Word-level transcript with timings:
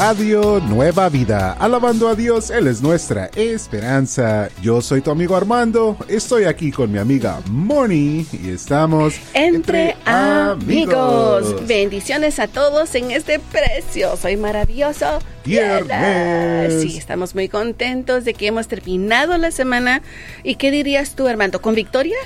Radio 0.00 0.60
Nueva 0.66 1.10
Vida, 1.10 1.52
alabando 1.52 2.08
a 2.08 2.14
Dios, 2.14 2.48
Él 2.48 2.68
es 2.68 2.80
nuestra 2.80 3.26
esperanza. 3.36 4.48
Yo 4.62 4.80
soy 4.80 5.02
tu 5.02 5.10
amigo 5.10 5.36
Armando, 5.36 5.98
estoy 6.08 6.44
aquí 6.44 6.72
con 6.72 6.90
mi 6.90 6.96
amiga 6.96 7.42
Moni 7.50 8.26
y 8.32 8.48
estamos 8.48 9.16
entre, 9.34 9.96
amigos. 10.06 11.66
Bendiciones 11.66 12.38
a 12.38 12.48
todos 12.48 12.94
en 12.94 13.10
este 13.10 13.40
precioso 13.40 14.30
y 14.30 14.38
maravilloso 14.38 15.18
viernes. 15.44 16.80
Sí, 16.80 16.96
estamos 16.96 17.34
muy 17.34 17.50
contentos 17.50 18.24
de 18.24 18.32
que 18.32 18.46
hemos 18.46 18.68
terminado 18.68 19.36
la 19.36 19.50
semana. 19.50 20.00
¿Y 20.42 20.54
qué 20.54 20.70
dirías 20.70 21.14
tú, 21.14 21.28
Armando? 21.28 21.60
¿Con 21.60 21.74
victoria? 21.74 22.16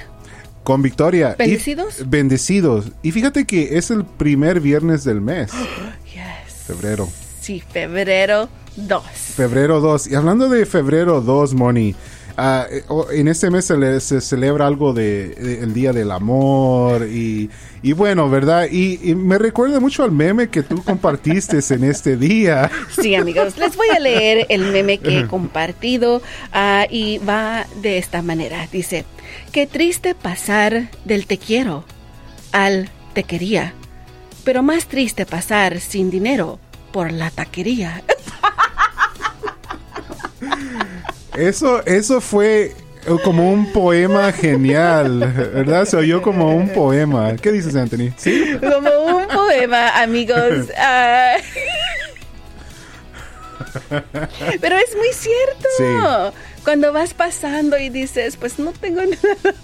Con 0.62 0.80
victoria. 0.80 1.34
¿Bendecidos? 1.36 2.08
bendecidos. 2.08 2.92
Y 3.02 3.10
fíjate 3.10 3.46
que 3.46 3.78
es 3.78 3.90
el 3.90 4.04
primer 4.04 4.60
viernes 4.60 5.02
del 5.02 5.20
mes. 5.20 5.50
Febrero. 6.68 7.08
Sí, 7.44 7.60
febrero 7.60 8.48
2. 8.76 9.02
Febrero 9.36 9.78
2. 9.78 10.06
Y 10.06 10.14
hablando 10.14 10.48
de 10.48 10.64
febrero 10.64 11.20
2, 11.20 11.52
Moni, 11.52 11.94
eh, 12.38 12.82
en 13.12 13.28
este 13.28 13.50
mes 13.50 13.66
se, 13.66 14.20
celebra 14.22 14.66
algo 14.66 14.94
de, 14.94 15.60
el 15.60 15.74
Día 15.74 15.92
del 15.92 16.10
Amor 16.10 17.06
y, 17.06 17.50
bueno, 17.94 18.30
¿verdad? 18.30 18.66
Y, 18.72 19.14
me 19.14 19.36
recuerda 19.36 19.78
mucho 19.78 20.04
al 20.04 20.12
meme 20.12 20.48
que 20.48 20.62
tú 20.62 20.82
compartiste 20.82 21.58
en 21.68 21.84
este 21.84 22.16
día. 22.16 22.70
Sí, 22.98 23.14
amigos, 23.14 23.58
les 23.58 23.76
voy 23.76 23.88
a 23.94 24.00
leer 24.00 24.46
el 24.48 24.72
meme 24.72 24.96
que 24.96 25.18
he 25.18 25.26
compartido 25.26 26.22
ah, 26.50 26.86
y 26.88 27.18
va 27.18 27.66
de 27.82 27.98
esta 27.98 28.22
manera. 28.22 28.66
Dice, 28.72 29.04
qué 29.52 29.66
triste 29.66 30.14
pasar 30.14 30.88
del 31.04 31.26
te 31.26 31.36
quiero 31.36 31.84
al 32.52 32.88
te 33.12 33.24
quería, 33.24 33.74
pero 34.44 34.62
más 34.62 34.86
triste 34.86 35.26
pasar 35.26 35.80
sin 35.80 36.10
dinero 36.10 36.58
por 36.94 37.10
la 37.10 37.28
taquería. 37.28 38.04
Eso, 41.36 41.84
eso 41.86 42.20
fue 42.20 42.72
como 43.24 43.50
un 43.50 43.72
poema 43.72 44.30
genial, 44.30 45.18
¿verdad? 45.52 45.86
Se 45.86 45.96
oyó 45.96 46.22
como 46.22 46.54
un 46.54 46.68
poema. 46.68 47.34
¿Qué 47.34 47.50
dices, 47.50 47.74
Anthony? 47.74 48.12
¿Sí? 48.16 48.56
Como 48.60 49.16
un 49.16 49.26
poema, 49.26 50.00
amigos. 50.00 50.68
Pero 54.60 54.76
es 54.76 54.96
muy 54.96 55.12
cierto. 55.12 56.32
Cuando 56.62 56.92
vas 56.92 57.12
pasando 57.12 57.76
y 57.76 57.88
dices, 57.88 58.36
pues 58.36 58.60
no 58.60 58.70
tengo 58.70 59.00
nada 59.02 59.54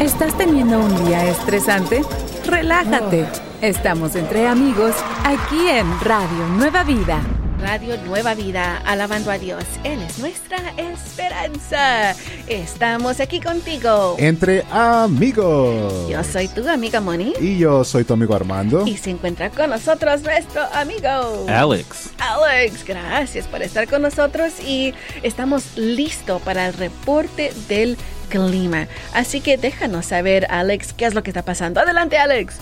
¿Estás 0.00 0.36
teniendo 0.36 0.78
un 0.78 1.06
día 1.06 1.26
estresante? 1.28 2.02
Relájate. 2.46 3.26
Estamos 3.62 4.14
entre 4.14 4.46
amigos 4.46 4.94
aquí 5.24 5.68
en 5.68 5.86
Radio 6.00 6.46
Nueva 6.48 6.84
Vida. 6.84 7.22
Radio 7.58 7.96
Nueva 8.04 8.34
Vida, 8.34 8.82
alabando 8.84 9.30
a 9.30 9.38
Dios. 9.38 9.64
Él 9.82 10.00
es 10.02 10.18
nuestra 10.18 10.58
esperanza. 10.76 12.14
Estamos 12.48 13.18
aquí 13.18 13.40
contigo. 13.40 14.16
Entre 14.18 14.62
amigos. 14.70 16.08
Yo 16.08 16.22
soy 16.22 16.48
tu 16.48 16.68
amiga 16.68 17.00
Moni. 17.00 17.32
Y 17.40 17.58
yo 17.58 17.82
soy 17.84 18.04
tu 18.04 18.12
amigo 18.12 18.34
Armando. 18.34 18.86
Y 18.86 18.96
se 18.96 19.10
encuentra 19.10 19.50
con 19.50 19.70
nosotros 19.70 20.22
nuestro 20.22 20.62
amigo 20.74 21.46
Alex. 21.48 22.10
Alex, 22.18 22.84
gracias 22.84 23.46
por 23.46 23.62
estar 23.62 23.88
con 23.88 24.02
nosotros 24.02 24.60
y 24.60 24.92
estamos 25.22 25.76
listos 25.76 26.42
para 26.42 26.68
el 26.68 26.74
reporte 26.74 27.52
del 27.68 27.96
clima. 28.28 28.86
Así 29.14 29.40
que 29.40 29.56
déjanos 29.56 30.06
saber, 30.06 30.46
Alex, 30.50 30.92
qué 30.92 31.06
es 31.06 31.14
lo 31.14 31.22
que 31.22 31.30
está 31.30 31.42
pasando. 31.42 31.80
Adelante, 31.80 32.18
Alex. 32.18 32.58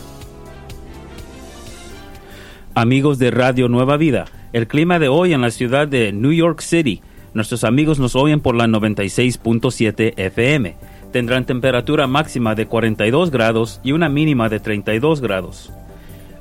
Amigos 2.77 3.19
de 3.19 3.31
Radio 3.31 3.69
Nueva 3.69 3.97
Vida 3.97 4.27
el 4.55 4.69
clima 4.69 5.01
de 5.01 5.09
hoy 5.09 5.33
en 5.33 5.41
la 5.41 5.51
ciudad 5.51 5.89
de 5.89 6.13
New 6.13 6.33
York 6.33 6.61
City. 6.61 7.03
Nuestros 7.35 7.65
amigos 7.65 7.99
nos 7.99 8.15
oyen 8.15 8.41
por 8.41 8.55
la 8.55 8.67
96.7 8.67 10.15
FM. 10.17 10.77
Tendrán 11.13 11.45
temperatura 11.45 12.07
máxima 12.07 12.55
de 12.55 12.67
42 12.67 13.33
grados 13.33 13.81
y 13.83 13.91
una 13.91 14.09
mínima 14.09 14.49
de 14.49 14.61
32 14.61 15.21
grados. 15.21 15.73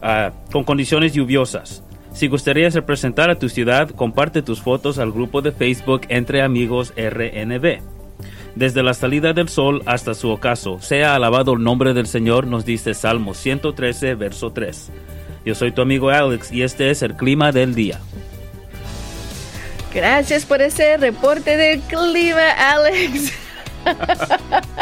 Ah, 0.04 0.32
con 0.52 0.64
condiciones 0.64 1.14
lluviosas. 1.14 1.84
Si 2.14 2.28
gustarías 2.28 2.76
representar 2.76 3.32
a 3.32 3.40
tu 3.40 3.50
ciudad, 3.50 3.90
comparte 3.90 4.44
tus 4.44 4.62
fotos 4.62 5.00
al 5.00 5.12
grupo 5.12 5.42
de 5.42 5.52
Facebook 5.52 6.02
Entre 6.10 6.44
Amigos 6.44 6.94
RNB. 6.96 7.80
Desde 8.54 8.84
la 8.84 8.94
salida 8.94 9.34
del 9.34 9.50
sol 9.50 9.82
hasta 9.88 10.14
su 10.14 10.30
ocaso, 10.30 10.80
sea 10.82 11.16
alabado 11.16 11.54
el 11.54 11.64
nombre 11.64 11.96
del 11.96 12.06
Señor, 12.06 12.46
nos 12.46 12.64
dice 12.64 12.94
Salmo 12.94 13.34
113, 13.34 14.14
verso 14.14 14.52
3. 14.52 14.92
Yo 15.46 15.56
soy 15.56 15.72
tu 15.72 15.82
amigo 15.82 16.10
Alex 16.10 16.52
y 16.52 16.64
este 16.64 16.90
es 16.90 17.02
el 17.02 17.16
clima 17.16 17.52
del 17.52 17.76
día. 17.76 18.00
Gracias 19.94 20.46
por 20.46 20.62
ese 20.62 20.98
reporte 20.98 21.56
del 21.58 21.80
clima, 21.82 22.50
Alex. 22.58 23.34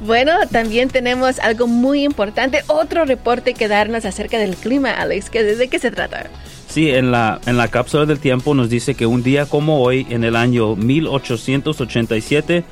Bueno, 0.00 0.32
también 0.50 0.88
tenemos 0.88 1.38
algo 1.38 1.66
muy 1.66 2.04
importante, 2.04 2.62
otro 2.66 3.04
reporte 3.04 3.54
que 3.54 3.68
darnos 3.68 4.04
acerca 4.04 4.38
del 4.38 4.56
clima, 4.56 4.90
Alex. 4.92 5.30
¿Que 5.30 5.44
¿De 5.44 5.68
qué 5.68 5.78
se 5.78 5.90
trata? 5.90 6.26
Sí, 6.68 6.90
en 6.90 7.10
la, 7.10 7.40
en 7.46 7.56
la 7.56 7.68
cápsula 7.68 8.06
del 8.06 8.20
tiempo 8.20 8.54
nos 8.54 8.70
dice 8.70 8.94
que 8.94 9.06
un 9.06 9.22
día 9.22 9.46
como 9.46 9.82
hoy, 9.82 10.06
en 10.08 10.24
el 10.24 10.36
año 10.36 10.76
1887, 10.76 12.64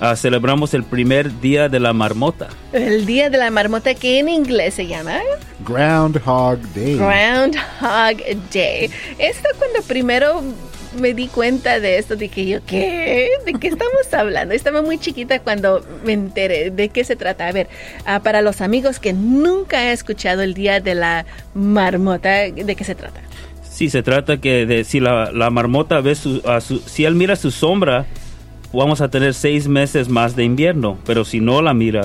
ah, 0.00 0.16
celebramos 0.16 0.74
el 0.74 0.84
primer 0.84 1.40
día 1.40 1.68
de 1.68 1.80
la 1.80 1.92
marmota. 1.92 2.48
El 2.72 3.06
día 3.06 3.30
de 3.30 3.38
la 3.38 3.50
marmota 3.50 3.94
que 3.94 4.18
en 4.18 4.28
inglés 4.28 4.74
se 4.74 4.86
llama 4.86 5.18
Groundhog 5.66 6.58
Day. 6.74 6.96
Groundhog 6.96 8.50
Day. 8.52 8.90
Esto 9.18 9.48
cuando 9.58 9.82
primero 9.86 10.42
me 11.00 11.12
di 11.12 11.26
cuenta 11.28 11.78
de 11.78 11.98
esto, 11.98 12.16
dije 12.16 12.46
yo, 12.46 12.60
¿qué? 12.66 13.28
¿De 13.44 13.52
qué 13.54 13.68
estamos 13.68 14.12
hablando? 14.12 14.54
Estaba 14.54 14.80
muy 14.80 14.96
chiquita 14.98 15.40
cuando 15.40 15.84
me 16.04 16.14
enteré 16.14 16.70
de 16.70 16.88
qué 16.88 17.04
se 17.04 17.16
trata. 17.16 17.48
A 17.48 17.52
ver, 17.52 17.68
ah, 18.06 18.20
para 18.20 18.40
los 18.40 18.60
amigos 18.62 18.98
que 18.98 19.12
nunca 19.12 19.78
han 19.80 19.88
escuchado 19.88 20.42
el 20.42 20.54
día 20.54 20.80
de 20.80 20.94
la 20.94 21.26
marmota, 21.54 22.30
¿de 22.50 22.74
qué 22.76 22.84
se 22.84 22.94
trata? 22.94 23.20
Sí, 23.70 23.90
se 23.90 24.02
trata 24.02 24.38
que 24.38 24.64
de, 24.64 24.84
si 24.84 25.00
la, 25.00 25.30
la 25.32 25.50
marmota 25.50 26.00
ve 26.00 26.14
su, 26.14 26.40
a 26.46 26.62
su- 26.62 26.78
si 26.78 27.04
él 27.04 27.14
mira 27.14 27.36
su 27.36 27.50
sombra, 27.50 28.06
vamos 28.76 29.00
a 29.00 29.08
tener 29.08 29.34
seis 29.34 29.68
meses 29.68 30.08
más 30.08 30.36
de 30.36 30.44
invierno, 30.44 30.98
pero 31.04 31.24
si 31.24 31.40
no 31.40 31.62
la 31.62 31.74
mira, 31.74 32.02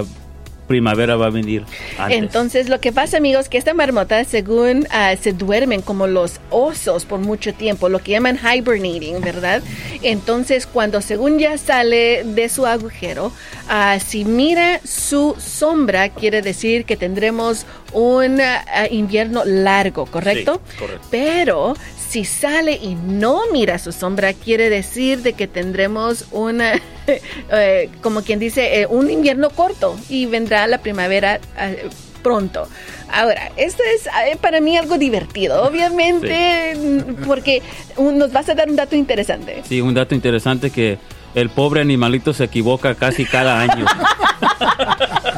primavera 0.72 1.18
va 1.18 1.26
a 1.26 1.30
venir 1.30 1.66
antes. 1.98 2.18
Entonces, 2.18 2.70
lo 2.70 2.80
que 2.80 2.94
pasa, 2.94 3.18
amigos, 3.18 3.50
que 3.50 3.58
esta 3.58 3.74
marmota, 3.74 4.24
según 4.24 4.88
ah, 4.90 5.14
se 5.22 5.34
duermen 5.34 5.82
como 5.82 6.08
los 6.08 6.40
osos 6.50 7.04
por 7.04 7.20
mucho 7.20 7.54
tiempo, 7.54 7.90
lo 7.90 8.00
que 8.00 8.12
llaman 8.12 8.40
hibernating, 8.40 9.20
¿verdad? 9.20 9.62
Entonces, 10.02 10.68
cuando 10.68 11.02
según 11.02 11.40
ya 11.40 11.58
sale 11.58 12.24
de 12.24 12.48
su 12.48 12.66
agujero, 12.66 13.34
ah, 13.68 14.00
si 14.00 14.24
mira 14.24 14.80
su 14.86 15.36
sombra, 15.40 16.08
quiere 16.08 16.42
decir 16.42 16.86
que 16.86 16.96
tendremos 16.96 17.66
un 17.92 18.40
ah, 18.40 18.64
invierno 18.90 19.44
largo, 19.44 20.06
¿correcto? 20.06 20.62
Sí, 20.70 20.78
correcto. 20.78 21.08
Pero 21.12 21.74
si 22.12 22.26
sale 22.26 22.74
y 22.74 22.96
no 22.96 23.44
mira 23.54 23.80
su 23.80 23.94
sombra, 23.94 24.34
quiere 24.34 24.70
decir 24.70 25.22
de 25.22 25.32
que 25.32 25.48
tendremos 25.48 26.26
una, 26.32 26.74
eh, 27.52 27.90
como 28.02 28.22
quien 28.22 28.38
dice, 28.38 28.82
eh, 28.82 28.86
un 28.86 29.10
invierno 29.10 29.50
corto 29.50 29.98
y 30.10 30.26
vendrá 30.26 30.68
la 30.68 30.80
primavera 30.80 31.40
eh, 31.58 31.88
pronto. 32.22 32.68
Ahora, 33.14 33.54
esto 33.56 33.82
es 33.96 34.08
eh, 34.08 34.38
para 34.42 34.60
mí 34.60 34.76
algo 34.76 34.98
divertido, 34.98 35.64
obviamente, 35.64 36.76
mm, 36.76 37.24
porque 37.26 37.62
nos 37.98 38.34
vas 38.34 38.50
a 38.50 38.56
dar 38.56 38.70
un 38.70 38.76
dato 38.76 38.98
interesante. 38.98 39.64
Sí, 39.66 39.80
un 39.80 39.94
dato 39.94 40.14
interesante 40.14 40.70
que 40.70 40.98
el 41.34 41.50
pobre 41.50 41.80
animalito 41.80 42.34
se 42.34 42.44
equivoca 42.44 42.94
casi 42.96 43.24
cada 43.24 43.62
año. 43.62 43.86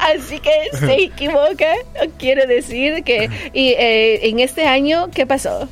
Así 0.00 0.40
que 0.40 0.76
se 0.78 0.94
equivoca, 1.04 1.74
quiere 2.18 2.46
decir 2.46 3.02
que 3.04 3.30
y, 3.52 3.68
eh, 3.70 4.28
en 4.28 4.40
este 4.40 4.66
año, 4.66 5.10
¿qué 5.12 5.26
pasó? 5.26 5.68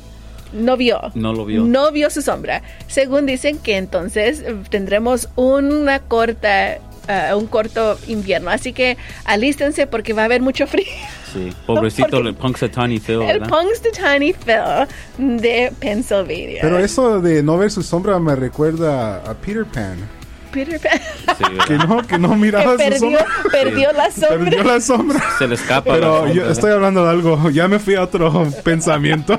No 0.53 0.77
vio. 0.77 0.99
No 1.13 1.33
lo 1.33 1.45
vio. 1.45 1.63
No 1.63 1.91
vio 1.91 2.09
su 2.09 2.21
sombra. 2.21 2.61
Según 2.87 3.25
dicen 3.25 3.59
que 3.59 3.77
entonces 3.77 4.41
eh, 4.41 4.55
tendremos 4.69 5.29
una 5.35 5.99
corta, 5.99 6.79
ah, 7.07 7.35
un 7.35 7.45
corto 7.45 7.99
invierno. 8.07 8.49
Así 8.49 8.73
que 8.73 8.97
alístense 9.25 9.85
porque 9.85 10.13
va 10.13 10.23
a 10.23 10.25
haber 10.25 10.41
mucho 10.41 10.65
frío. 10.65 10.87
Sí, 11.31 11.53
pobrecito 11.67 12.17
el 12.17 12.33
Punxsutawney 12.33 12.99
Phil, 12.99 13.21
El. 13.21 13.41
Punxsutawney 13.41 14.33
Phil 14.33 15.39
de 15.39 15.71
Pennsylvania. 15.79 16.59
Pero 16.61 16.79
eso 16.79 17.21
de 17.21 17.43
no 17.43 17.57
ver 17.57 17.69
su 17.69 17.83
sombra 17.83 18.19
me 18.19 18.35
recuerda 18.35 19.17
a 19.17 19.35
Peter 19.35 19.65
Pan. 19.65 20.18
Peter 20.51 20.79
Pan 20.79 20.99
Sí, 21.37 21.43
Que 21.67 21.73
no, 21.75 22.05
que 22.07 22.17
no 22.17 22.29
que 22.31 22.35
miraba 22.35 22.71
su 22.71 22.77
perdió, 22.77 22.99
sombra. 22.99 23.25
perdió 23.51 23.91
la 23.93 24.11
sombra. 24.11 24.37
Perdió 24.39 24.63
la 24.63 24.81
sombra. 24.81 25.23
Se 25.37 25.47
le 25.47 25.55
escapa. 25.55 25.93
Pero 25.93 26.25
la 26.25 26.27
yo 26.31 26.35
sombra. 26.35 26.51
estoy 26.51 26.71
hablando 26.71 27.03
de 27.05 27.09
algo. 27.11 27.49
Ya 27.51 27.67
me 27.67 27.79
fui 27.79 27.95
a 27.95 28.03
otro 28.03 28.47
pensamiento. 28.63 29.37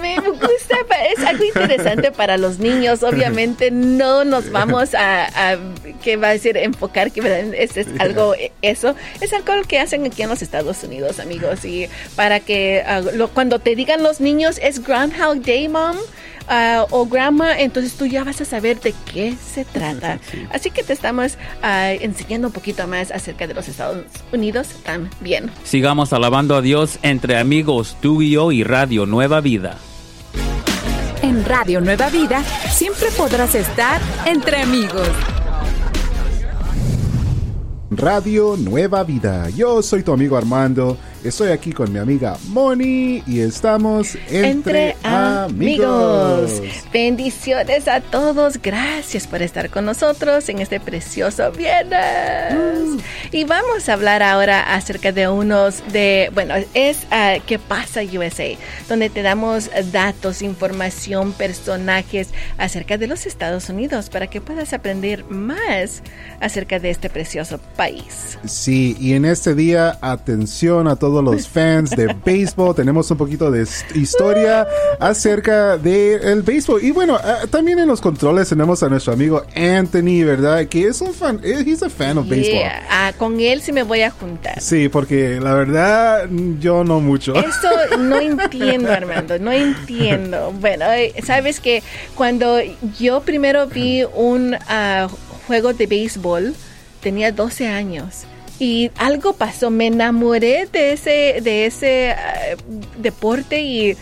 Me 0.00 0.16
gusta, 0.20 0.76
es 1.12 1.24
algo 1.24 1.44
interesante 1.44 2.12
para 2.12 2.36
los 2.36 2.58
niños. 2.58 3.02
Obviamente 3.02 3.70
no 3.70 4.24
nos 4.24 4.50
vamos 4.50 4.94
a, 4.94 5.24
a 5.52 5.58
¿qué 6.02 6.16
va 6.16 6.28
a 6.28 6.32
decir? 6.32 6.56
Enfocar 6.56 7.10
que 7.10 7.20
es, 7.58 7.76
es 7.76 7.86
algo, 7.98 8.34
eso, 8.62 8.94
es 9.20 9.32
algo 9.32 9.62
que 9.66 9.78
hacen 9.78 10.06
aquí 10.06 10.22
en 10.22 10.28
los 10.28 10.42
Estados 10.42 10.82
Unidos, 10.84 11.18
amigos. 11.20 11.64
Y 11.64 11.88
para 12.16 12.40
que 12.40 12.82
ah, 12.86 13.00
lo- 13.00 13.28
cuando 13.28 13.58
te 13.58 13.74
digan 13.74 14.02
los 14.02 14.20
niños 14.20 14.58
es 14.62 14.82
Groundhog 14.84 15.40
Day, 15.42 15.68
Mom. 15.68 15.96
Ah, 16.48 16.86
o 16.90 17.06
grandma, 17.06 17.58
entonces 17.58 17.94
tú 17.94 18.06
ya 18.06 18.24
vas 18.24 18.40
a 18.40 18.44
saber 18.44 18.80
de 18.80 18.94
qué 19.12 19.34
se 19.36 19.64
trata. 19.64 20.18
Así 20.52 20.70
que 20.70 20.82
te 20.82 20.92
estamos 20.92 21.38
ah, 21.62 21.92
enseñando 21.92 22.48
un 22.48 22.52
poquito 22.52 22.86
más 22.86 23.10
acerca 23.10 23.46
de 23.46 23.54
los 23.54 23.68
Estados 23.68 24.04
Unidos 24.32 24.68
también. 24.84 25.50
Sigamos 25.64 26.12
alabando 26.12 26.56
a 26.56 26.62
Dios 26.62 26.98
entre 27.02 27.38
amigos, 27.38 27.96
tú 28.00 28.22
y 28.22 28.32
yo 28.32 28.52
y 28.52 28.64
Radio 28.64 29.06
Nueva 29.06 29.40
Vida. 29.40 29.76
En 31.22 31.44
Radio 31.44 31.80
Nueva 31.80 32.10
Vida 32.10 32.42
siempre 32.70 33.08
podrás 33.16 33.54
estar 33.54 34.00
entre 34.24 34.62
amigos. 34.62 35.08
Radio 37.90 38.56
Nueva 38.58 39.02
Vida. 39.02 39.48
Yo 39.50 39.82
soy 39.82 40.02
tu 40.02 40.12
amigo 40.12 40.36
Armando. 40.36 40.96
Estoy 41.24 41.48
aquí 41.48 41.72
con 41.72 41.92
mi 41.92 41.98
amiga 41.98 42.36
Moni 42.46 43.24
y 43.26 43.40
estamos 43.40 44.16
entre, 44.30 44.94
amigos. 45.02 46.62
Bendiciones 46.92 47.88
a 47.88 48.00
todos. 48.00 48.62
Gracias 48.62 49.26
por 49.26 49.42
estar 49.42 49.68
con 49.68 49.84
nosotros 49.84 50.48
en 50.48 50.60
este 50.60 50.78
precioso 50.78 51.50
viernes. 51.50 53.02
Y 53.32 53.44
vamos 53.44 53.88
a 53.88 53.94
hablar 53.94 54.22
ahora 54.22 54.74
acerca 54.74 55.10
de 55.10 55.26
unos 55.26 55.82
de, 55.92 56.30
bueno, 56.34 56.54
es 56.74 56.98
ah, 57.10 57.38
¿Qué 57.44 57.58
pasa 57.58 58.00
USA? 58.02 58.56
Donde 58.88 59.10
te 59.10 59.22
damos 59.22 59.70
datos, 59.90 60.40
información, 60.40 61.32
personajes 61.32 62.28
acerca 62.58 62.96
de 62.96 63.08
los 63.08 63.26
Estados 63.26 63.68
Unidos 63.68 64.08
para 64.08 64.28
que 64.28 64.40
puedas 64.40 64.72
aprender 64.72 65.24
más 65.24 66.02
acerca 66.38 66.78
de 66.78 66.90
este 66.90 67.10
precioso 67.10 67.58
país. 67.76 68.38
Sí, 68.44 68.96
y 69.00 69.14
en 69.14 69.24
este 69.24 69.56
día, 69.56 69.98
atención 70.00 70.86
a 70.86 70.94
todos 70.94 71.07
los 71.08 71.48
fans 71.48 71.90
de 71.90 72.14
béisbol. 72.24 72.74
Tenemos 72.74 73.10
un 73.10 73.16
poquito 73.16 73.50
de 73.50 73.66
historia 73.94 74.66
acerca 75.00 75.76
del 75.76 76.42
béisbol. 76.42 76.82
Y 76.84 76.90
bueno, 76.90 77.18
ah, 77.22 77.40
también 77.50 77.78
en 77.78 77.88
los 77.88 78.00
controles 78.00 78.48
tenemos 78.48 78.82
a 78.82 78.88
nuestro 78.88 79.12
amigo 79.12 79.42
Anthony, 79.54 80.24
¿verdad? 80.24 80.66
Que 80.66 80.88
es 80.88 81.00
un 81.00 81.12
fan, 81.12 81.40
eh, 81.42 81.64
he's 81.66 81.82
a 81.82 81.90
fan 81.90 82.18
of 82.18 82.28
béisbol. 82.28 82.52
Yeah. 82.52 82.86
Ah, 82.90 83.12
con 83.16 83.40
él 83.40 83.62
sí 83.62 83.72
me 83.72 83.82
voy 83.82 84.02
a 84.02 84.10
juntar. 84.10 84.60
Sí, 84.60 84.88
porque 84.88 85.40
la 85.40 85.54
verdad, 85.54 86.28
yo 86.60 86.84
no 86.84 87.00
mucho. 87.00 87.34
Eso 87.34 87.98
no 87.98 88.16
entiendo, 88.20 88.92
Armando, 88.92 89.38
no 89.38 89.52
entiendo. 89.52 90.52
Bueno, 90.60 90.84
eh, 90.92 91.14
sabes 91.24 91.60
que 91.60 91.82
cuando 92.14 92.58
yo 92.98 93.20
primero 93.20 93.66
vi 93.66 94.04
un 94.14 94.56
ah, 94.68 95.08
juego 95.46 95.72
de 95.72 95.86
béisbol, 95.86 96.54
tenía 97.00 97.32
12 97.32 97.68
años. 97.68 98.26
Y 98.58 98.90
algo 98.96 99.34
pasó, 99.34 99.70
me 99.70 99.86
enamoré 99.86 100.68
de 100.72 100.92
ese, 100.92 101.40
de 101.42 101.66
ese 101.66 102.10
ah, 102.10 102.56
deporte 102.98 103.60
y 103.60 103.96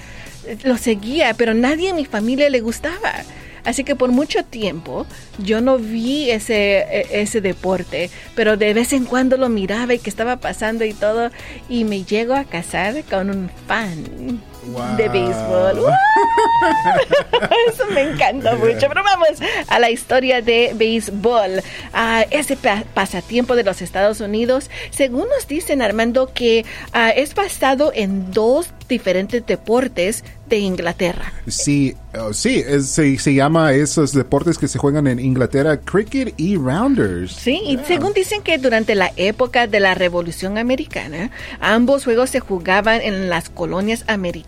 lo 0.64 0.76
seguía, 0.78 1.34
pero 1.34 1.54
nadie 1.54 1.90
en 1.90 1.96
mi 1.96 2.04
familia 2.04 2.48
le 2.48 2.60
gustaba. 2.60 3.12
Así 3.64 3.82
que 3.82 3.96
por 3.96 4.12
mucho 4.12 4.44
tiempo 4.44 5.06
yo 5.38 5.60
no 5.60 5.76
vi 5.76 6.30
ese, 6.30 6.78
e- 6.78 7.20
ese 7.20 7.40
deporte, 7.40 8.10
pero 8.36 8.56
de 8.56 8.72
vez 8.72 8.92
en 8.92 9.04
cuando 9.04 9.36
lo 9.36 9.48
miraba 9.48 9.92
y 9.92 9.98
qué 9.98 10.08
estaba 10.08 10.36
pasando 10.36 10.84
y 10.84 10.94
todo, 10.94 11.30
y 11.68 11.82
me 11.84 12.04
llego 12.04 12.34
a 12.34 12.44
casar 12.44 13.02
con 13.10 13.28
un 13.28 13.50
fan 13.66 14.40
de 14.64 14.70
Wow. 15.08 15.12
béisbol. 15.12 15.78
¡Woo! 15.80 15.86
Eso 17.72 17.84
me 17.92 18.02
encanta 18.02 18.54
mucho. 18.56 18.86
Pero 18.88 19.02
vamos 19.04 19.28
a 19.68 19.78
la 19.78 19.90
historia 19.90 20.40
de 20.42 20.72
béisbol. 20.74 21.62
Ah, 21.92 22.24
ese 22.30 22.56
pa- 22.56 22.84
pasatiempo 22.94 23.56
de 23.56 23.64
los 23.64 23.82
Estados 23.82 24.20
Unidos, 24.20 24.70
según 24.90 25.26
nos 25.28 25.46
dicen 25.46 25.82
Armando, 25.82 26.32
que 26.32 26.64
ah, 26.92 27.10
es 27.10 27.34
basado 27.34 27.92
en 27.94 28.32
dos 28.32 28.70
diferentes 28.88 29.44
deportes 29.44 30.24
de 30.48 30.58
Inglaterra. 30.58 31.32
Sí, 31.48 31.96
oh, 32.18 32.32
sí, 32.32 32.62
es- 32.66 32.88
se, 32.90 33.18
se 33.18 33.34
llama 33.34 33.72
esos 33.72 34.12
deportes 34.12 34.58
que 34.58 34.68
se 34.68 34.78
juegan 34.78 35.06
en 35.08 35.18
Inglaterra, 35.18 35.76
cricket 35.80 36.34
y 36.36 36.56
rounders. 36.56 37.32
Sí, 37.32 37.60
y 37.66 37.78
según 37.86 38.12
dicen 38.12 38.42
que 38.42 38.56
durante 38.58 38.94
la 38.94 39.10
época 39.16 39.66
de 39.66 39.80
la 39.80 39.94
Revolución 39.94 40.56
Americana, 40.58 41.30
ambos 41.60 42.04
juegos 42.04 42.30
se 42.30 42.40
jugaban 42.40 43.00
en 43.02 43.28
las 43.28 43.48
colonias 43.50 44.04
americanas 44.06 44.45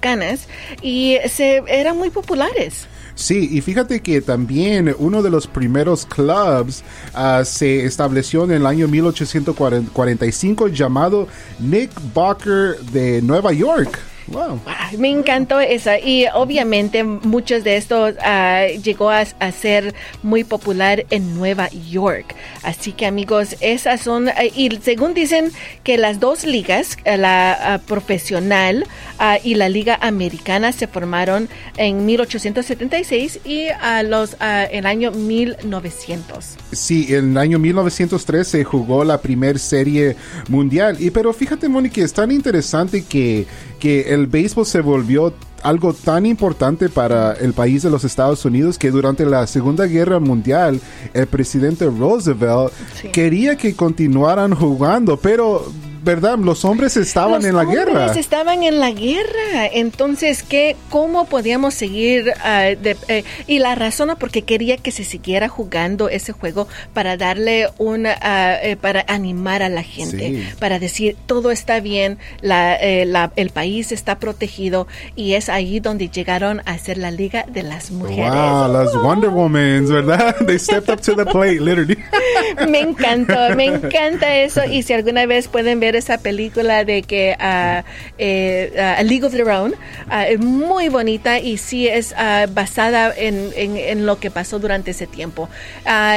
y 0.82 1.16
se 1.28 1.62
eran 1.66 1.96
muy 1.96 2.10
populares. 2.10 2.86
Sí, 3.14 3.48
y 3.50 3.60
fíjate 3.62 4.00
que 4.00 4.20
también 4.20 4.94
uno 4.96 5.22
de 5.22 5.30
los 5.30 5.48
primeros 5.48 6.06
clubs 6.06 6.84
ah, 7.14 7.42
se 7.44 7.84
estableció 7.84 8.44
en 8.44 8.52
el 8.52 8.64
año 8.64 8.86
1845 8.86 10.68
llamado 10.68 11.26
Nick 11.58 11.90
Barker 12.14 12.78
de 12.92 13.20
Nueva 13.20 13.52
York. 13.52 13.98
Wow. 14.32 14.60
Me 14.98 15.10
encantó 15.10 15.60
esa 15.60 15.98
y 15.98 16.26
obviamente 16.34 17.04
muchos 17.04 17.64
de 17.64 17.76
estos 17.76 18.14
ah, 18.22 18.66
llegó 18.82 19.10
a, 19.10 19.24
a 19.38 19.52
ser 19.52 19.94
muy 20.22 20.44
popular 20.44 21.06
en 21.10 21.34
Nueva 21.34 21.68
York. 21.90 22.34
Así 22.62 22.92
que 22.92 23.06
amigos, 23.06 23.56
esas 23.60 24.00
son, 24.00 24.28
y 24.54 24.70
según 24.82 25.14
dicen 25.14 25.52
que 25.84 25.98
las 25.98 26.20
dos 26.20 26.44
ligas, 26.44 26.96
eh, 27.04 27.16
la 27.16 27.74
ah, 27.74 27.78
profesional 27.78 28.86
ah, 29.18 29.38
y 29.42 29.54
la 29.54 29.68
liga 29.68 29.98
americana 30.00 30.72
se 30.72 30.86
formaron 30.86 31.48
en 31.76 32.04
1876 32.04 33.40
y 33.44 33.68
a 33.68 34.02
los 34.02 34.36
ah, 34.40 34.64
el 34.64 34.86
año 34.86 35.12
1900. 35.12 36.56
Sí, 36.72 37.14
en 37.14 37.32
el 37.32 37.38
año 37.38 37.58
1903 37.58 38.46
se 38.46 38.64
jugó 38.64 39.04
la 39.04 39.20
primer 39.20 39.58
serie 39.58 40.16
mundial. 40.48 40.96
Y 40.98 41.10
pero 41.10 41.32
fíjate, 41.32 41.68
Mónica, 41.68 42.02
es 42.02 42.12
tan 42.12 42.30
interesante 42.30 43.04
que, 43.04 43.46
que 43.78 44.14
el 44.14 44.17
béisbol 44.26 44.66
se 44.66 44.80
volvió 44.80 45.32
algo 45.62 45.92
tan 45.92 46.24
importante 46.26 46.88
para 46.88 47.32
el 47.32 47.52
país 47.52 47.82
de 47.82 47.90
los 47.90 48.04
Estados 48.04 48.44
Unidos 48.44 48.78
que 48.78 48.90
durante 48.90 49.24
la 49.26 49.46
Segunda 49.46 49.86
Guerra 49.86 50.20
Mundial 50.20 50.80
el 51.14 51.26
presidente 51.26 51.86
Roosevelt 51.86 52.72
Sí. 53.00 53.08
quería 53.08 53.56
que 53.56 53.74
continuaran 53.74 54.54
jugando, 54.54 55.16
pero 55.16 55.64
verdad, 56.02 56.38
los 56.38 56.64
hombres 56.64 56.96
estaban 56.96 57.34
Los 57.36 57.44
en 57.46 57.54
la 57.56 57.62
hombres 57.62 57.86
guerra. 57.86 58.12
estaban 58.14 58.62
en 58.62 58.80
la 58.80 58.90
guerra. 58.90 59.66
Entonces, 59.72 60.42
¿qué, 60.42 60.76
¿cómo 60.90 61.26
podíamos 61.26 61.74
seguir? 61.74 62.32
ah, 62.42 62.62
de- 62.80 62.96
eh, 63.08 63.24
y 63.46 63.58
la 63.58 63.74
razón 63.74 64.08
porque 64.18 64.42
quería 64.42 64.76
que 64.76 64.90
se 64.90 65.04
siguiera 65.04 65.48
jugando 65.48 66.08
ese 66.08 66.32
juego 66.32 66.68
para 66.94 67.16
darle 67.16 67.68
una, 67.78 68.16
ah, 68.20 68.56
eh, 68.62 68.76
para 68.76 69.04
animar 69.08 69.62
a 69.62 69.68
la 69.68 69.82
gente, 69.82 70.18
Sí. 70.18 70.48
para 70.58 70.78
decir 70.78 71.16
todo 71.26 71.50
está 71.50 71.80
bien, 71.80 72.18
la, 72.40 72.74
eh, 72.76 73.04
la- 73.04 73.32
el 73.36 73.50
país 73.50 73.92
está 73.92 74.18
protegido 74.18 74.86
y 75.16 75.34
es 75.34 75.48
ahí 75.48 75.80
donde 75.80 76.08
llegaron 76.08 76.60
a 76.64 76.72
hacer 76.72 76.98
la 76.98 77.10
Liga 77.10 77.44
de 77.48 77.62
las 77.62 77.90
Mujeres. 77.90 78.30
Wow, 78.32 78.72
las 78.72 78.94
Wonder 78.94 79.30
Womans, 79.30 79.90
¿verdad? 79.90 80.36
They 80.46 80.58
stepped 80.58 80.90
up 80.92 81.00
to 81.02 81.14
the 81.14 81.26
plate, 81.26 81.60
literally. 81.60 81.98
Me 82.68 82.80
encantó, 82.80 83.34
me 83.56 83.64
encanta 83.74 84.36
eso. 84.36 84.62
Y 84.64 84.82
si 84.82 84.92
alguna 84.92 85.26
vez 85.26 85.48
pueden 85.48 85.80
ver 85.80 85.87
esa 85.96 86.18
película 86.18 86.84
de 86.84 87.02
que 87.02 87.36
ah, 87.38 87.84
eh, 88.18 88.72
A 88.98 89.02
League 89.02 89.24
of 89.24 89.32
Their 89.32 89.48
Own, 89.48 89.74
ah, 90.08 90.26
es 90.26 90.38
muy 90.40 90.88
bonita 90.88 91.38
y 91.38 91.56
sí 91.58 91.86
es 91.88 92.14
basada 92.52 93.12
en, 93.16 93.50
en- 93.56 93.76
en 93.76 94.06
lo 94.06 94.18
que 94.20 94.30
pasó 94.30 94.58
durante 94.58 94.90
ese 94.92 95.06
tiempo. 95.06 95.48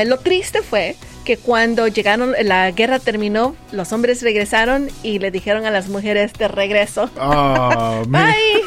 Lo 0.06 0.18
triste 0.20 0.62
fue 0.62 0.96
que 1.26 1.38
cuando 1.38 1.88
llegaron, 1.88 2.34
la 2.44 2.72
guerra 2.72 2.98
terminó, 3.00 3.56
los 3.72 3.92
hombres 3.94 4.22
regresaron 4.24 4.90
y 5.04 5.20
le 5.20 5.30
dijeron 5.30 5.66
a 5.66 5.72
las 5.72 5.88
mujeres 5.88 6.34
de 6.34 6.48
regreso. 6.48 7.10
Oh. 7.20 8.04
Bye. 8.08 8.62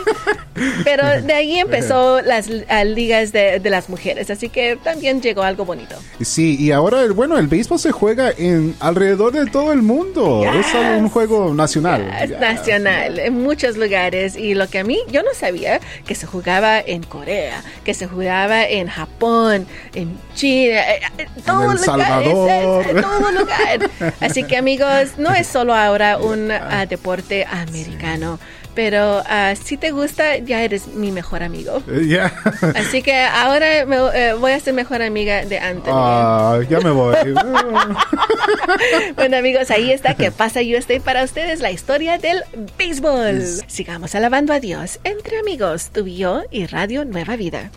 Pero 0.85 1.23
de 1.23 1.33
ahí 1.33 1.59
empezó 1.59 2.21
las 2.23 2.49
ligas 2.85 3.33
de, 3.33 3.61
de 3.61 3.71
las 3.71 3.89
mujeres, 3.89 4.31
así 4.31 4.49
que 4.49 4.77
también 4.83 5.21
llegó 5.21 5.43
algo 5.43 5.65
bonito. 5.65 5.97
Sí, 6.21 6.57
y 6.59 6.71
ahora, 6.73 7.03
el- 7.03 7.13
bueno, 7.13 7.39
el 7.39 7.47
béisbol 7.49 7.79
se 7.79 7.91
juega 7.93 8.31
en 8.37 8.75
alrededor 8.81 9.33
de 9.33 9.47
todo 9.51 9.73
el 9.73 9.83
mundo. 9.83 10.45
Es 10.45 10.67
solo 10.67 10.99
un 10.99 11.09
juego 11.09 11.55
nacional. 11.55 12.09
Es 12.23 12.31
Ya. 12.31 12.39
nacional 12.41 13.19
en 13.19 13.43
muchos 13.43 13.77
lugares 13.77 14.37
y 14.37 14.55
lo 14.55 14.69
que 14.69 14.79
a 14.79 14.85
mí 14.85 14.99
yo 15.11 15.23
no 15.23 15.31
sabía 15.35 15.81
que 16.07 16.15
se 16.15 16.27
jugaba 16.27 16.81
en 16.81 17.03
Corea, 17.03 17.63
que 17.85 17.95
se 17.95 18.07
jugaba 18.07 18.65
en 18.65 18.89
Japón, 18.89 19.67
en 19.95 20.19
China, 20.35 20.81
eh, 20.81 21.01
eh, 21.19 21.27
todo 21.45 21.73
El 21.73 21.79
lugar, 21.79 21.79
Salvador. 21.79 22.83
es- 22.87 22.87
es- 22.97 23.03
todo 23.03 23.33
lugar. 23.33 23.91
Así 24.21 24.45
que 24.45 24.57
amigos, 24.57 25.19
no 25.19 25.33
es 25.35 25.47
solo 25.47 25.75
ahora 25.75 26.19
un 26.19 26.51
ah, 26.53 26.87
deporte 26.87 27.45
americano, 27.51 28.39
pero 28.75 29.23
ah, 29.27 29.55
si 29.63 29.77
te 29.77 29.91
gusta 29.93 30.39
ya 30.45 30.63
eres 30.63 30.89
mi 30.89 31.11
mejor 31.11 31.43
amigo. 31.43 31.83
Ya. 32.07 32.33
Así 32.75 33.03
que 33.03 33.19
ahora 33.23 33.87
me, 33.87 33.97
eh, 33.97 34.35
voy 34.35 34.53
a 34.53 34.61
ser 34.61 34.75
mejor 34.75 35.03
amiga 35.03 35.45
de 35.45 35.59
Anthony. 35.59 35.93
Ah, 35.93 36.61
ya 36.69 36.81
me 36.81 36.91
voy. 36.91 37.17
Bueno 39.17 39.37
amigos, 39.37 39.71
ahí 39.71 39.93
está 39.93 40.15
que 40.15 40.31
pasa 40.31 40.63
yo 40.63 40.77
estoy 40.77 41.01
para 41.01 41.25
ustedes 41.25 41.61
la 41.61 41.71
historia 41.71 42.19
del 42.19 42.43
béisbol. 42.79 43.43
Sigamos 43.67 44.15
alabando 44.15 44.53
a 44.53 44.61
Dios 44.61 45.01
entre 45.05 45.39
amigos, 45.39 45.91
tú 45.93 46.07
y 46.07 46.17
yo 46.17 46.43
y 46.51 46.67
Radio 46.67 47.05
Nueva 47.05 47.37
Vida. 47.37 47.71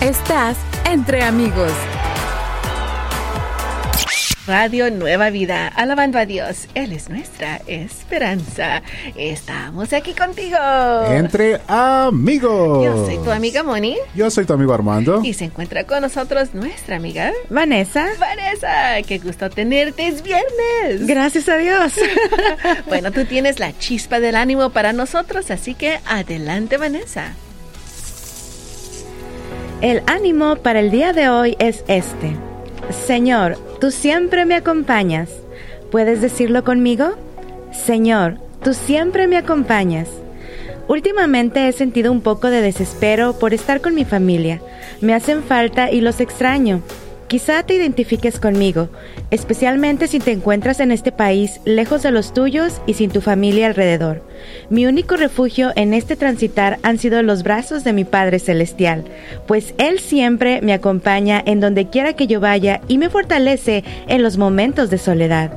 Estás 0.00 0.56
entre 0.84 1.22
amigos. 1.22 1.72
Radio 4.46 4.90
Nueva 4.90 5.30
Vida, 5.30 5.68
alabando 5.68 6.18
a 6.18 6.26
Dios, 6.26 6.68
Él 6.74 6.92
es 6.92 7.08
nuestra 7.08 7.62
esperanza. 7.66 8.82
Estamos 9.16 9.94
aquí 9.94 10.12
contigo. 10.12 10.58
Entre 11.08 11.62
amigos. 11.66 12.84
Yo 12.84 13.06
soy 13.06 13.16
tu 13.24 13.30
amiga 13.30 13.62
Moni 13.62 13.96
Yo 14.14 14.30
soy 14.30 14.44
tu 14.44 14.52
amigo 14.52 14.74
Armando. 14.74 15.22
y 15.24 15.32
se 15.32 15.46
encuentra 15.46 15.84
con 15.84 16.02
nosotros 16.02 16.54
nuestra 16.54 16.96
amiga 16.96 17.32
Vanessa. 17.48 18.06
Vanessa. 18.20 19.00
Qué 19.08 19.18
gusto 19.18 19.48
tenerte, 19.48 20.08
es 20.08 20.22
viernes. 20.22 21.06
Gracias 21.06 21.48
a 21.48 21.56
Dios. 21.56 21.94
Bueno, 22.86 23.12
tú 23.12 23.24
tienes 23.24 23.58
la 23.58 23.76
chispa 23.78 24.20
del 24.20 24.36
ánimo 24.36 24.70
para 24.70 24.92
nosotros, 24.92 25.50
así 25.50 25.74
que 25.74 26.00
adelante 26.06 26.76
Vanessa. 26.76 27.32
El 29.80 30.02
ánimo 30.06 30.56
para 30.56 30.80
el 30.80 30.90
día 30.90 31.12
de 31.12 31.28
hoy 31.28 31.56
es 31.58 31.84
este. 31.88 32.36
Señor, 32.90 33.56
tú 33.80 33.90
siempre 33.90 34.44
me 34.44 34.54
acompañas. 34.54 35.30
¿Puedes 35.90 36.20
decirlo 36.20 36.64
conmigo? 36.64 37.14
Señor, 37.72 38.38
tú 38.62 38.74
siempre 38.74 39.26
me 39.26 39.36
acompañas. 39.36 40.08
Últimamente 40.86 41.66
he 41.66 41.72
sentido 41.72 42.12
un 42.12 42.20
poco 42.20 42.50
de 42.50 42.60
desespero 42.60 43.38
por 43.38 43.54
estar 43.54 43.80
con 43.80 43.94
mi 43.94 44.04
familia. 44.04 44.60
Me 45.00 45.14
hacen 45.14 45.42
falta 45.42 45.90
y 45.90 46.00
los 46.00 46.20
extraño. 46.20 46.82
Quizá 47.28 47.62
te 47.62 47.74
identifiques 47.74 48.38
conmigo, 48.38 48.90
especialmente 49.30 50.08
si 50.08 50.20
te 50.20 50.30
encuentras 50.30 50.78
en 50.80 50.92
este 50.92 51.10
país 51.10 51.60
lejos 51.64 52.02
de 52.02 52.10
los 52.10 52.34
tuyos 52.34 52.80
y 52.86 52.94
sin 52.94 53.10
tu 53.10 53.22
familia 53.22 53.66
alrededor. 53.66 54.22
Mi 54.68 54.86
único 54.86 55.16
refugio 55.16 55.72
en 55.74 55.94
este 55.94 56.16
transitar 56.16 56.78
han 56.82 56.98
sido 56.98 57.22
los 57.22 57.42
brazos 57.42 57.82
de 57.82 57.94
mi 57.94 58.04
Padre 58.04 58.38
Celestial, 58.38 59.04
pues 59.46 59.74
Él 59.78 60.00
siempre 60.00 60.60
me 60.60 60.74
acompaña 60.74 61.42
en 61.44 61.60
donde 61.60 61.88
quiera 61.88 62.12
que 62.12 62.26
yo 62.26 62.40
vaya 62.40 62.82
y 62.88 62.98
me 62.98 63.08
fortalece 63.08 63.84
en 64.06 64.22
los 64.22 64.36
momentos 64.36 64.90
de 64.90 64.98
soledad. 64.98 65.50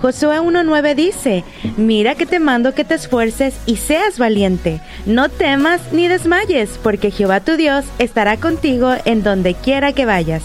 Josué 0.00 0.40
1.9 0.40 0.96
dice, 0.96 1.44
mira 1.76 2.16
que 2.16 2.26
te 2.26 2.40
mando 2.40 2.74
que 2.74 2.84
te 2.84 2.94
esfuerces 2.94 3.54
y 3.66 3.76
seas 3.76 4.18
valiente, 4.18 4.80
no 5.06 5.28
temas 5.28 5.80
ni 5.92 6.08
desmayes, 6.08 6.80
porque 6.82 7.12
Jehová 7.12 7.38
tu 7.38 7.56
Dios 7.56 7.84
estará 8.00 8.38
contigo 8.38 8.94
en 9.04 9.22
donde 9.22 9.54
quiera 9.54 9.92
que 9.92 10.04
vayas. 10.04 10.42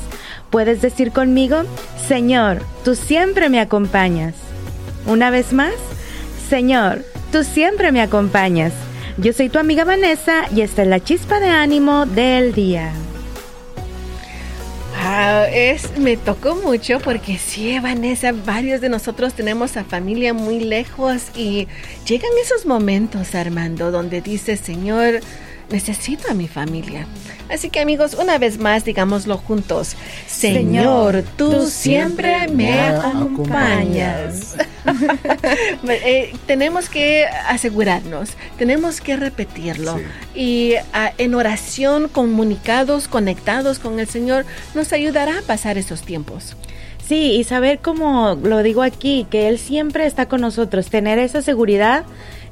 Puedes 0.49 0.81
decir 0.81 1.11
conmigo, 1.11 1.63
Señor, 2.07 2.61
tú 2.83 2.95
siempre 2.95 3.49
me 3.49 3.59
acompañas. 3.59 4.33
Una 5.05 5.29
vez 5.29 5.53
más, 5.53 5.73
Señor, 6.49 7.03
tú 7.31 7.43
siempre 7.43 7.91
me 7.91 8.01
acompañas. 8.01 8.73
Yo 9.17 9.33
soy 9.33 9.49
tu 9.49 9.59
amiga 9.59 9.83
Vanessa 9.83 10.45
y 10.55 10.61
esta 10.61 10.83
es 10.83 10.87
la 10.87 10.99
chispa 10.99 11.39
de 11.39 11.49
ánimo 11.49 12.05
del 12.05 12.53
día. 12.53 12.91
Ah, 14.99 15.45
es, 15.51 15.97
me 15.97 16.17
tocó 16.17 16.55
mucho 16.55 16.99
porque 16.99 17.37
sí, 17.37 17.77
Vanessa, 17.79 18.31
varios 18.31 18.81
de 18.81 18.89
nosotros 18.89 19.33
tenemos 19.33 19.77
a 19.77 19.83
familia 19.83 20.33
muy 20.33 20.59
lejos 20.59 21.23
y 21.35 21.67
llegan 22.05 22.31
esos 22.43 22.65
momentos, 22.65 23.35
Armando, 23.35 23.91
donde 23.91 24.21
dices, 24.21 24.59
Señor, 24.59 25.21
necesito 25.69 26.29
a 26.29 26.33
mi 26.33 26.47
familia. 26.47 27.07
Así 27.49 27.69
que 27.69 27.79
amigos, 27.79 28.15
una 28.19 28.37
vez 28.37 28.57
más, 28.59 28.83
digámoslo 28.83 29.37
juntos. 29.37 29.95
Señor, 30.27 31.23
tú, 31.37 31.67
siempre 31.67 32.47
me 32.47 32.79
acompañas. 32.81 34.55
Eh, 35.89 36.33
tenemos 36.45 36.87
que 36.87 37.25
asegurarnos, 37.25 38.29
tenemos 38.57 39.01
que 39.01 39.17
repetirlo. 39.17 39.99
Y 40.33 40.75
ah, 40.93 41.11
en 41.17 41.35
oración, 41.35 42.07
comunicados, 42.07 43.09
conectados 43.09 43.79
con 43.79 43.99
el 43.99 44.07
Señor, 44.07 44.45
nos 44.75 44.93
ayudará 44.93 45.39
a 45.39 45.41
pasar 45.41 45.77
esos 45.77 46.03
tiempos. 46.03 46.55
Sí, 47.05 47.33
y 47.33 47.43
saber 47.43 47.79
como 47.79 48.35
lo 48.35 48.63
digo 48.63 48.81
aquí, 48.81 49.27
que 49.29 49.47
Él 49.47 49.59
siempre 49.59 50.05
está 50.05 50.27
con 50.27 50.41
nosotros, 50.41 50.89
tener 50.89 51.19
esa 51.19 51.41
seguridad 51.41 52.03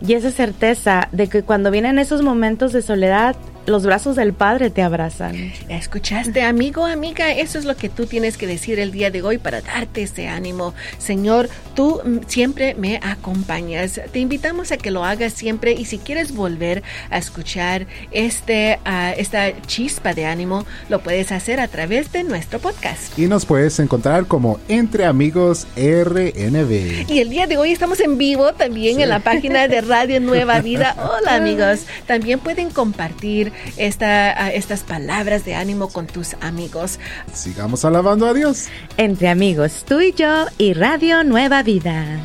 y 0.02 0.14
esa 0.14 0.32
certeza 0.32 1.08
de 1.12 1.28
que 1.28 1.44
cuando 1.44 1.72
vienen 1.72 2.00
esos 2.00 2.22
momentos 2.22 2.74
de 2.74 2.82
soledad, 2.82 3.36
los 3.66 3.86
brazos 3.86 4.16
del 4.16 4.34
Padre 4.34 4.70
te 4.70 4.82
abrazan. 4.82 5.52
¿Escuchaste, 5.70 6.44
amigo, 6.44 6.86
amiga? 6.86 7.32
Eso 7.32 7.58
es 7.58 7.66
lo 7.66 7.76
que 7.76 7.90
tú 7.90 8.06
tienes 8.06 8.38
que 8.38 8.48
decir 8.48 8.80
el 8.80 8.92
día 8.92 9.12
de 9.12 9.22
hoy 9.22 9.38
para 9.38 9.62
darte 9.62 10.04
ese 10.04 10.28
ánimo. 10.28 10.74
Señor, 10.98 11.50
tú 11.74 12.02
siempre 12.28 12.76
me 12.76 13.00
acompañas. 13.02 14.00
Te 14.12 14.20
invitamos 14.20 14.72
a 14.72 14.78
que 14.78 14.92
lo 14.92 15.04
hagas 15.04 15.34
siempre 15.34 15.74
y 15.74 15.86
si 15.86 15.98
quieres 15.98 16.34
volver 16.34 16.84
a 17.10 17.18
escuchar 17.18 17.88
este, 18.12 18.80
ah, 18.86 19.14
esta 19.18 19.60
chispa 19.64 20.14
de 20.14 20.26
ánimo, 20.26 20.66
lo 20.90 21.02
puedes 21.02 21.32
hacer 21.32 21.60
a 21.60 21.68
través 21.68 22.12
de 22.12 22.24
nuestro 22.24 22.60
podcast. 22.60 23.18
Y 23.18 23.28
nos 23.28 23.46
puedes 23.46 23.80
encontrar 23.80 24.26
como 24.28 24.60
Entre 24.68 25.06
Amigos 25.06 25.68
RNB. 25.76 27.10
Y 27.10 27.20
el 27.20 27.30
día 27.30 27.48
de 27.48 27.58
hoy 27.58 27.72
estamos 27.72 28.00
en 28.00 28.18
vivo 28.18 28.54
también 28.54 29.02
en 29.02 29.10
la 29.10 29.20
página 29.20 29.68
de 29.68 29.82
Radio 29.82 30.20
Nueva 30.20 30.62
Vida. 30.62 30.96
Hola 31.20 31.36
amigos. 31.36 31.82
También 32.06 32.40
pueden 32.40 32.70
compartir 32.70 33.52
esta, 33.78 34.52
estas 34.52 34.84
palabras 34.84 35.46
de 35.46 35.56
ánimo 35.56 35.90
con 35.90 36.08
tus 36.08 36.36
amigos. 36.42 37.00
Sigamos 37.34 37.86
alabando 37.86 38.28
a 38.28 38.34
Dios. 38.34 38.68
Entre 38.98 39.30
amigos, 39.30 39.86
tú 39.88 40.02
y 40.02 40.14
yo 40.14 40.46
y 40.58 40.74
Radio 40.74 41.24
Nueva 41.24 41.64
Vida. 41.64 42.20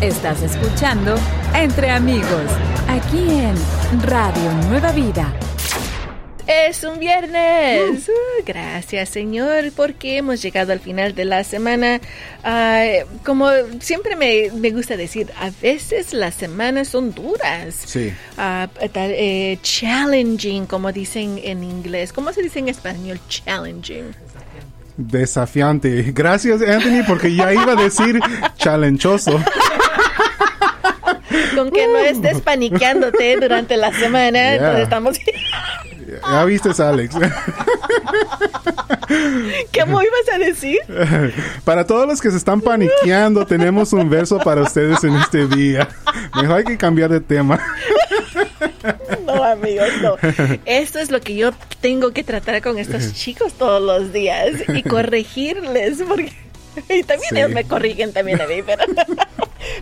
Estás 0.00 0.42
escuchando 0.42 1.16
Entre 1.54 1.90
Amigos, 1.90 2.50
aquí 2.88 3.18
en 3.18 3.56
Radio 4.02 4.52
Nueva 4.68 4.92
Vida 4.92 5.32
es 6.48 6.82
un 6.82 6.98
viernes. 6.98 8.08
Uh, 8.08 8.42
gracias, 8.44 9.10
Señor, 9.10 9.70
porque 9.76 10.16
hemos 10.16 10.42
llegado 10.42 10.72
al 10.72 10.80
final 10.80 11.14
de 11.14 11.24
la 11.24 11.44
semana. 11.44 12.00
como 13.24 13.48
siempre 13.80 14.16
me, 14.16 14.70
gusta 14.70 14.96
decir, 14.96 15.30
a 15.38 15.50
veces 15.62 16.12
las 16.12 16.34
semanas 16.34 16.88
son 16.88 17.14
duras. 17.14 17.74
Sí. 17.86 18.12
Uh, 18.36 18.66
eh, 18.94 19.58
challenging, 19.62 20.66
como 20.66 20.90
dicen 20.90 21.38
en 21.42 21.62
inglés. 21.62 22.12
¿Cómo 22.12 22.32
se 22.32 22.42
dice 22.42 22.58
en 22.58 22.68
español? 22.68 23.20
Challenging 23.28 24.14
desafiante. 24.98 26.10
Gracias, 26.12 26.60
Anthony, 26.60 27.04
porque 27.06 27.34
ya 27.34 27.54
iba 27.54 27.72
a 27.72 27.76
decir 27.76 28.20
challenchoso. 28.56 29.40
Con 31.54 31.70
que 31.70 31.86
no 31.86 31.98
estés 31.98 32.40
paniqueándote 32.40 33.36
durante 33.36 33.76
la 33.76 33.92
semana, 33.92 34.54
entonces 34.54 34.82
estamos... 34.82 35.18
Ya 36.22 36.44
viste, 36.44 36.70
Alex. 36.82 37.14
¿Qué 39.72 39.84
me 39.86 39.92
ibas 39.92 40.28
a 40.32 40.38
decir? 40.38 40.78
Para 41.64 41.86
todos 41.86 42.06
los 42.06 42.20
que 42.20 42.30
se 42.30 42.36
están 42.36 42.60
paniqueando, 42.60 43.46
tenemos 43.46 43.92
un 43.92 44.10
verso 44.10 44.38
para 44.38 44.62
ustedes 44.62 45.02
en 45.04 45.16
este 45.16 45.46
día. 45.46 45.88
Mejor 46.34 46.58
hay 46.58 46.64
que 46.64 46.76
cambiar 46.76 47.10
de 47.10 47.20
tema. 47.20 47.58
No, 49.24 49.42
amigos, 49.42 49.88
no. 50.02 50.16
Esto 50.64 50.98
es 50.98 51.10
lo 51.10 51.20
que 51.20 51.36
yo 51.36 51.52
tengo 51.80 52.12
que 52.12 52.24
tratar 52.24 52.60
con 52.62 52.78
estos 52.78 53.12
chicos 53.14 53.54
todos 53.54 53.82
los 53.82 54.12
días 54.12 54.50
y 54.68 54.82
corregirles, 54.88 56.02
porque 56.06 56.32
y 56.88 57.02
también 57.02 57.36
ellos 57.36 57.50
me 57.50 57.64
corrigen 57.64 58.12
también 58.12 58.40
a 58.40 58.46
mí, 58.46 58.62
pero, 58.64 58.84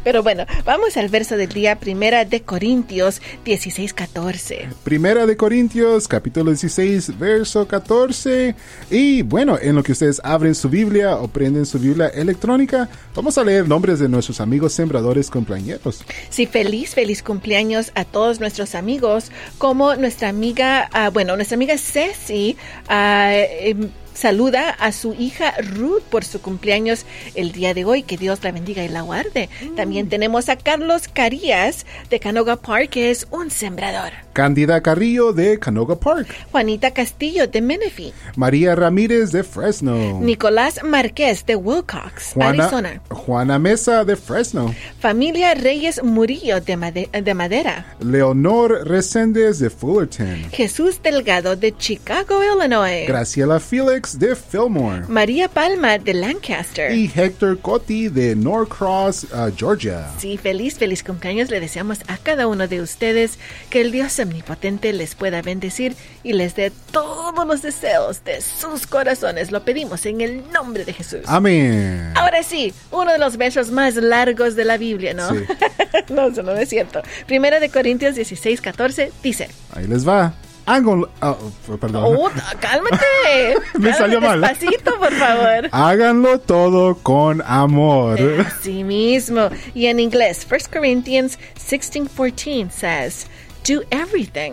pero 0.05 0.23
bueno, 0.23 0.45
vamos 0.65 0.97
al 0.97 1.09
verso 1.09 1.37
del 1.37 1.49
día, 1.51 1.79
primera 1.79 2.25
de 2.25 2.43
Corintios 2.43 3.21
16, 3.45 3.95
14. 3.95 4.69
Primera 4.85 5.27
de 5.27 5.37
Corintios, 5.37 6.09
capítulo 6.09 6.51
16, 6.51 7.19
verso 7.19 7.67
14. 7.67 8.55
Y 8.91 9.23
bueno, 9.23 9.59
en 9.61 9.75
lo 9.75 9.83
que 9.83 9.93
ustedes 9.93 10.21
abren 10.25 10.55
su 10.55 10.69
Biblia 10.69 11.17
o 11.17 11.29
prenden 11.29 11.67
su 11.67 11.79
Biblia 11.79 12.09
electrónica, 12.09 12.89
vamos 13.15 13.39
a 13.39 13.45
leer 13.45 13.69
nombres 13.69 13.99
de 13.99 14.09
nuestros 14.09 14.41
amigos 14.41 14.73
sembradores 14.73 15.31
cumpleaños. 15.31 16.05
Sí, 16.31 16.47
feliz, 16.47 16.95
feliz 16.95 17.23
cumpleaños 17.23 17.93
a 17.95 18.05
todos 18.05 18.41
nuestros 18.41 18.75
amigos, 18.75 19.31
como 19.59 19.97
nuestra 19.97 20.29
amiga, 20.29 20.89
uh, 20.95 21.11
bueno, 21.11 21.37
nuestra 21.37 21.57
amiga 21.57 21.77
Ceci, 21.79 22.57
uh, 22.89 23.87
saluda 24.17 24.71
a 24.71 24.93
su 24.93 25.15
hija 25.15 25.55
Ruth 25.59 26.03
por 26.03 26.25
su 26.25 26.41
cumpleaños 26.41 27.07
el 27.35 27.53
día 27.53 27.75
de 27.75 27.85
hoy. 27.85 28.03
Que 28.03 28.17
Dios 28.17 28.43
la 28.43 28.53
bendiga 28.53 28.83
y 28.83 28.89
la 28.89 29.03
guarde. 29.03 29.49
También 29.77 30.09
tenemos 30.09 30.49
a 30.49 30.57
Carlos 30.57 31.09
Carías 31.09 31.87
de 32.11 32.21
Canoga 32.21 32.57
Park, 32.57 32.91
que 32.91 33.11
es 33.11 33.27
un 33.31 33.51
sembrador. 33.51 34.26
Cándida 34.37 34.83
Carrillo 34.83 35.33
de 35.33 35.59
Canoga 35.59 35.99
Park. 35.99 36.29
Juanita 36.53 36.91
Castillo 36.91 37.47
de 37.47 37.63
Menifee. 37.63 38.13
María 38.37 38.75
Ramírez 38.75 39.33
de 39.33 39.43
Fresno. 39.43 40.21
Nicolás 40.21 40.81
Márquez 40.85 41.47
de 41.47 41.57
Wilcox, 41.57 42.37
Arizona. 42.39 43.01
Juana 43.09 43.59
Mesa 43.59 44.05
de 44.05 44.15
Fresno. 44.15 44.75
Familia 45.01 45.55
Reyes 45.55 46.03
Murillo 46.03 46.61
de, 46.61 47.09
de 47.11 47.33
Madera. 47.35 47.97
Leonor 48.01 48.87
Reséndez 48.87 49.59
de 49.59 49.71
Fullerton. 49.71 50.51
Jesús 50.53 51.01
Delgado 51.03 51.57
de 51.57 51.75
Chicago, 51.75 52.43
Illinois. 52.45 53.09
Graciela 53.09 53.59
Felix 53.59 54.19
de 54.19 54.37
Fillmore. 54.37 55.07
María 55.09 55.49
Palma 55.49 55.97
de 55.97 56.13
Lancaster. 56.13 56.93
Y 56.93 57.11
Héctor 57.17 57.59
Cotti 57.61 58.11
de 58.11 58.37
Norcross, 58.37 59.25
uh, 59.33 59.51
Georgia. 59.57 60.11
Sí, 60.19 60.37
feliz, 60.37 60.77
feliz 60.77 61.03
cumpleaños 61.03 61.49
le 61.49 61.59
deseamos 61.59 62.01
a 62.07 62.19
cada 62.19 62.47
uno 62.47 62.69
de 62.69 62.83
ustedes 62.83 63.39
que 63.71 63.81
el 63.81 63.93
Dios 63.93 64.13
se 64.13 64.26
omnipotente 64.27 64.93
les 64.93 65.15
pueda 65.15 65.43
bendecir 65.43 65.97
y 66.23 66.33
les 66.33 66.55
dé 66.55 66.73
todos 66.91 67.47
los 67.47 67.63
deseos 67.63 68.25
de 68.25 68.41
sus 68.41 68.87
corazones. 68.87 69.51
Lo 69.51 69.65
pedimos 69.65 70.05
en 70.07 70.21
el 70.21 70.51
nombre 70.53 70.85
de 70.85 70.93
Jesús. 70.93 71.21
Amén. 71.27 72.13
Ahora 72.15 72.43
sí, 72.43 72.75
uno 72.91 73.13
de 73.13 73.19
los 73.19 73.37
versos 73.37 73.71
más 73.71 73.95
largos 73.97 74.57
de 74.57 74.65
la 74.65 74.77
Biblia, 74.77 75.15
¿no? 75.15 75.29
no, 76.09 76.29
eso 76.29 76.43
no 76.43 76.53
es 76.53 76.69
cierto. 76.69 77.03
Primera 77.27 77.61
de 77.61 77.69
Corintios 77.69 78.15
16, 78.15 78.61
14 78.61 79.13
dice. 79.23 79.49
Ahí 79.75 79.87
les 79.87 80.07
va. 80.07 80.35
Háganlo. 80.67 81.09
Oh, 81.23 81.77
perdón. 81.79 82.05
Oh, 82.05 82.31
cálmate. 82.59 83.55
Me 83.79 83.95
salió 83.95 84.21
mal. 84.21 84.41
Despacito, 84.41 84.99
por 84.99 85.13
favor. 85.13 85.69
Háganlo 85.73 86.41
todo 86.41 86.97
con 86.97 87.41
amor. 87.47 88.19
Así 88.45 88.83
mismo. 88.83 89.49
Y 89.75 89.87
en 89.87 90.01
inglés, 90.01 90.45
1 90.51 90.59
Corinthians 90.73 91.39
16:14 91.55 92.71
says, 92.71 93.27
do 93.67 93.83
everything 93.91 94.53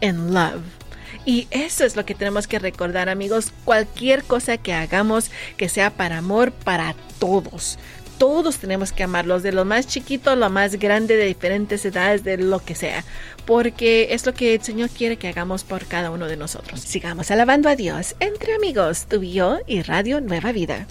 in 0.00 0.34
love. 0.34 0.62
Y 1.24 1.46
eso 1.50 1.84
es 1.84 1.94
lo 1.94 2.04
que 2.04 2.14
tenemos 2.14 2.48
que 2.48 2.58
recordar, 2.58 3.08
amigos. 3.08 3.52
Cualquier 3.64 4.24
cosa 4.24 4.56
que 4.56 4.72
hagamos 4.72 5.30
que 5.56 5.68
sea 5.68 5.90
para 5.90 6.18
amor 6.18 6.50
para 6.50 6.96
todos. 7.20 7.78
Todos 8.18 8.58
tenemos 8.58 8.92
que 8.92 9.02
amarlos, 9.04 9.42
de 9.42 9.52
lo 9.52 9.64
más 9.64 9.86
chiquito 9.86 10.30
a 10.30 10.36
lo 10.36 10.48
más 10.50 10.76
grande, 10.76 11.16
de 11.16 11.26
diferentes 11.26 11.84
edades, 11.84 12.24
de 12.24 12.36
lo 12.38 12.60
que 12.60 12.74
sea. 12.74 13.04
Porque 13.46 14.08
es 14.10 14.26
lo 14.26 14.34
que 14.34 14.54
el 14.54 14.62
Señor 14.62 14.90
quiere 14.90 15.16
que 15.16 15.28
hagamos 15.28 15.64
por 15.64 15.86
cada 15.86 16.10
uno 16.10 16.26
de 16.26 16.36
nosotros. 16.36 16.80
Sigamos 16.80 17.30
alabando 17.30 17.68
a 17.68 17.76
Dios 17.76 18.14
entre 18.20 18.54
amigos, 18.54 19.06
tú 19.08 19.22
y 19.22 19.32
yo 19.32 19.58
y 19.66 19.82
Radio 19.82 20.20
Nueva 20.20 20.52
Vida. 20.52 20.86